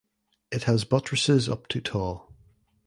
It 0.51 0.63
has 0.63 0.83
buttresses 0.83 1.47
up 1.47 1.67
to 1.67 1.79
tall. 1.79 2.33